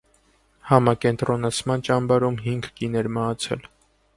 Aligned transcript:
Համակենտրոնացման 0.69 1.85
ճամբարում 1.89 2.41
հինգ 2.47 2.71
կին 2.81 2.99
էր 3.03 3.11
մահացել։ 3.19 3.67